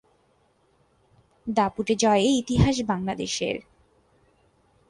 দাপুটে 1.47 1.93
জয়ে 1.95 2.27
ইতিহাস 2.33 2.75
বাংলাদেশের 2.83 3.55